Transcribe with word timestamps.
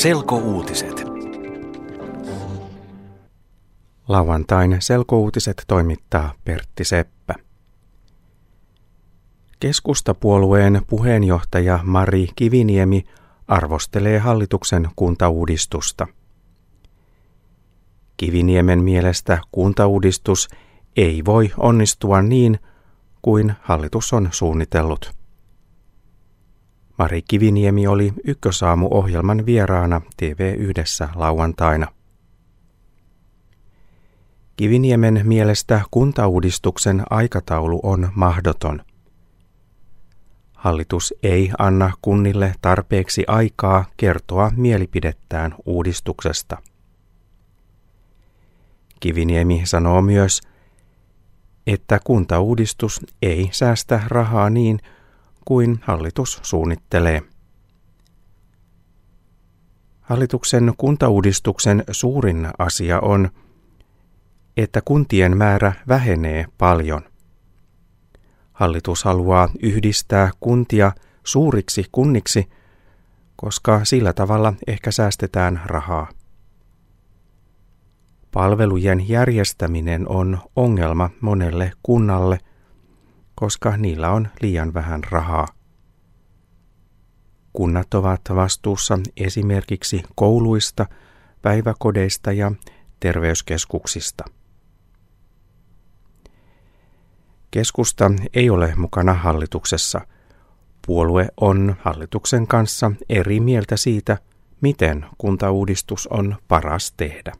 Selkouutiset. 0.00 1.04
Lauantain 4.08 4.76
selkouutiset 4.78 5.64
toimittaa 5.66 6.32
Pertti 6.44 6.84
Seppä. 6.84 7.34
Keskustapuolueen 9.60 10.82
puheenjohtaja 10.86 11.80
Mari 11.82 12.26
Kiviniemi 12.36 13.04
arvostelee 13.48 14.18
hallituksen 14.18 14.88
kuntauudistusta. 14.96 16.06
Kiviniemen 18.16 18.82
mielestä 18.82 19.38
kuntauudistus 19.52 20.48
ei 20.96 21.24
voi 21.24 21.52
onnistua 21.56 22.22
niin 22.22 22.58
kuin 23.22 23.54
hallitus 23.62 24.12
on 24.12 24.28
suunnitellut. 24.32 25.19
Mari 27.00 27.22
Kiviniemi 27.22 27.86
oli 27.86 28.12
Ykkösaamu-ohjelman 28.24 29.46
vieraana 29.46 30.00
tv 30.16 30.54
yhdessä 30.58 31.08
lauantaina. 31.14 31.86
Kiviniemen 34.56 35.20
mielestä 35.24 35.80
kuntauudistuksen 35.90 37.02
aikataulu 37.10 37.80
on 37.82 38.08
mahdoton. 38.14 38.82
Hallitus 40.52 41.14
ei 41.22 41.50
anna 41.58 41.92
kunnille 42.02 42.54
tarpeeksi 42.62 43.24
aikaa 43.26 43.84
kertoa 43.96 44.50
mielipidettään 44.56 45.54
uudistuksesta. 45.66 46.56
Kiviniemi 49.00 49.62
sanoo 49.64 50.02
myös, 50.02 50.40
että 51.66 52.00
kuntauudistus 52.04 53.00
ei 53.22 53.48
säästä 53.52 54.00
rahaa 54.06 54.50
niin 54.50 54.78
kuin 55.50 55.80
hallitus 55.82 56.40
suunnittelee. 56.42 57.22
Hallituksen 60.00 60.74
kuntauudistuksen 60.76 61.84
suurin 61.90 62.48
asia 62.58 63.00
on, 63.00 63.30
että 64.56 64.80
kuntien 64.84 65.36
määrä 65.36 65.72
vähenee 65.88 66.46
paljon. 66.58 67.02
Hallitus 68.52 69.04
haluaa 69.04 69.48
yhdistää 69.62 70.30
kuntia 70.40 70.92
suuriksi 71.24 71.84
kunniksi, 71.92 72.48
koska 73.36 73.84
sillä 73.84 74.12
tavalla 74.12 74.52
ehkä 74.66 74.90
säästetään 74.90 75.62
rahaa. 75.64 76.08
Palvelujen 78.32 79.08
järjestäminen 79.08 80.08
on 80.08 80.38
ongelma 80.56 81.10
monelle 81.20 81.72
kunnalle, 81.82 82.38
koska 83.40 83.76
niillä 83.76 84.10
on 84.10 84.28
liian 84.40 84.74
vähän 84.74 85.04
rahaa. 85.04 85.46
Kunnat 87.52 87.94
ovat 87.94 88.20
vastuussa 88.34 88.98
esimerkiksi 89.16 90.02
kouluista, 90.14 90.86
päiväkodeista 91.42 92.32
ja 92.32 92.52
terveyskeskuksista. 93.00 94.24
Keskusta 97.50 98.10
ei 98.34 98.50
ole 98.50 98.74
mukana 98.76 99.14
hallituksessa. 99.14 100.00
Puolue 100.86 101.28
on 101.40 101.76
hallituksen 101.80 102.46
kanssa 102.46 102.92
eri 103.08 103.40
mieltä 103.40 103.76
siitä, 103.76 104.18
miten 104.60 105.06
kuntauudistus 105.18 106.06
on 106.06 106.36
paras 106.48 106.92
tehdä. 106.96 107.32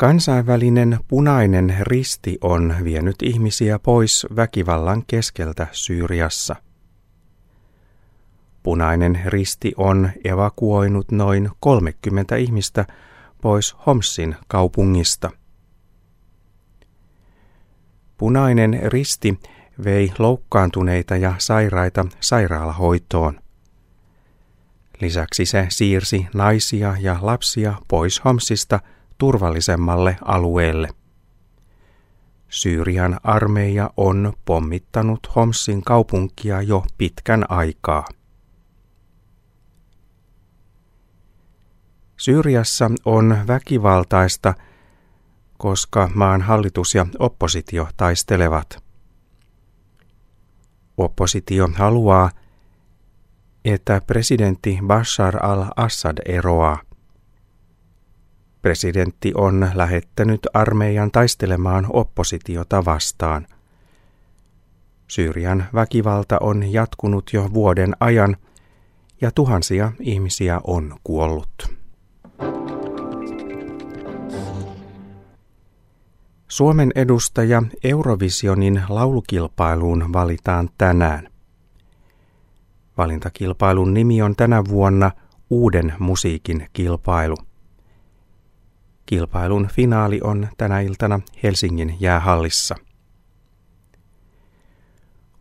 Kansainvälinen 0.00 0.98
punainen 1.08 1.76
risti 1.80 2.38
on 2.40 2.74
vienyt 2.84 3.16
ihmisiä 3.22 3.78
pois 3.78 4.26
väkivallan 4.36 5.04
keskeltä 5.06 5.66
Syyriassa. 5.72 6.56
Punainen 8.62 9.20
risti 9.26 9.72
on 9.76 10.10
evakuoinut 10.24 11.12
noin 11.12 11.50
30 11.60 12.36
ihmistä 12.36 12.86
pois 13.42 13.76
Homsin 13.86 14.36
kaupungista. 14.48 15.30
Punainen 18.16 18.80
risti 18.84 19.40
vei 19.84 20.12
loukkaantuneita 20.18 21.16
ja 21.16 21.34
sairaita 21.38 22.06
sairaalahoitoon. 22.20 23.40
Lisäksi 25.00 25.44
se 25.44 25.66
siirsi 25.68 26.26
naisia 26.34 26.96
ja 27.00 27.16
lapsia 27.20 27.74
pois 27.88 28.24
Homsista 28.24 28.80
turvallisemmalle 29.20 30.16
alueelle. 30.24 30.88
Syyrian 32.48 33.20
armeija 33.22 33.90
on 33.96 34.32
pommittanut 34.44 35.34
Homsin 35.36 35.82
kaupunkia 35.82 36.62
jo 36.62 36.84
pitkän 36.98 37.44
aikaa. 37.48 38.04
Syyriassa 42.16 42.90
on 43.04 43.38
väkivaltaista, 43.46 44.54
koska 45.58 46.10
maan 46.14 46.42
hallitus 46.42 46.94
ja 46.94 47.06
oppositio 47.18 47.88
taistelevat. 47.96 48.84
Oppositio 50.96 51.68
haluaa, 51.74 52.30
että 53.64 54.00
presidentti 54.06 54.78
Bashar 54.86 55.46
al-Assad 55.46 56.18
eroaa. 56.26 56.89
Presidentti 58.62 59.32
on 59.34 59.70
lähettänyt 59.74 60.40
armeijan 60.54 61.10
taistelemaan 61.10 61.86
oppositiota 61.92 62.84
vastaan. 62.84 63.46
Syyrian 65.08 65.64
väkivalta 65.74 66.38
on 66.40 66.72
jatkunut 66.72 67.30
jo 67.32 67.48
vuoden 67.54 67.92
ajan 68.00 68.36
ja 69.20 69.30
tuhansia 69.30 69.92
ihmisiä 70.00 70.60
on 70.64 70.96
kuollut. 71.04 71.80
Suomen 76.48 76.92
edustaja 76.94 77.62
Eurovisionin 77.84 78.82
laulukilpailuun 78.88 80.12
valitaan 80.12 80.68
tänään. 80.78 81.28
Valintakilpailun 82.98 83.94
nimi 83.94 84.22
on 84.22 84.36
tänä 84.36 84.64
vuonna 84.68 85.10
Uuden 85.50 85.94
musiikin 85.98 86.66
kilpailu. 86.72 87.36
Kilpailun 89.10 89.68
finaali 89.68 90.20
on 90.24 90.48
tänä 90.56 90.80
iltana 90.80 91.20
Helsingin 91.42 91.96
jäähallissa. 92.00 92.74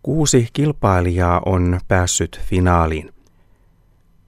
Kuusi 0.03 0.47
kilpailijaa 0.53 1.41
on 1.45 1.79
päässyt 1.87 2.41
finaaliin. 2.43 3.13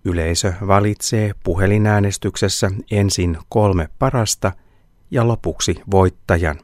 Yleisö 0.06 0.54
valitsee 0.68 1.32
puhelinäänestyksessä 1.44 2.72
ensin 2.92 3.38
kolme 3.50 3.90
parasta 4.00 4.52
ja 5.12 5.28
lopuksi 5.28 5.76
voittajan. 5.92 6.60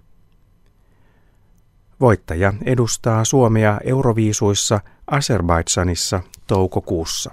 Voittaja 1.99 2.53
edustaa 2.65 3.25
Suomea 3.25 3.79
Euroviisuissa 3.83 4.79
Azerbaidsanissa 5.07 6.21
toukokuussa. 6.47 7.31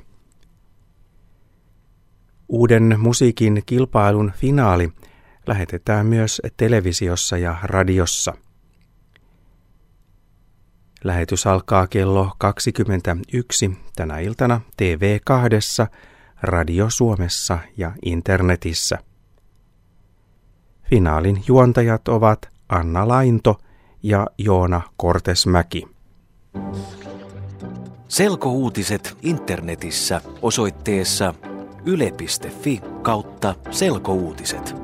Uuden 2.49 2.97
musiikin 2.99 3.62
kilpailun 3.66 4.32
finaali 4.37 4.93
lähetetään 5.47 6.06
myös 6.06 6.43
televisiossa 6.56 7.38
ja 7.38 7.56
radiossa. 7.62 8.34
Lähetys 11.05 11.47
alkaa 11.47 11.87
kello 11.87 12.32
21 12.38 13.71
tänä 13.97 14.19
iltana 14.19 14.60
TV2, 14.82 15.87
Radio 16.43 16.87
Suomessa 16.91 17.59
ja 17.77 17.93
internetissä. 18.05 18.99
Finaalin 20.91 21.44
juontajat 21.49 22.09
ovat 22.09 22.49
Anna 22.69 23.09
Lainto 23.09 23.61
ja 24.03 24.26
Joona 24.38 24.81
Kortesmäki. 24.97 25.88
Selkouutiset 28.08 29.17
internetissä 29.23 30.20
osoitteessa 30.43 31.35
yle.fi 31.87 32.81
kautta 33.02 33.55
selkouutiset. 33.70 34.83